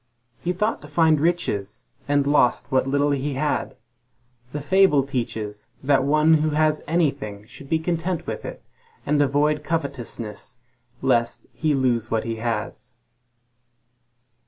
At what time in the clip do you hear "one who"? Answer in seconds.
6.03-6.49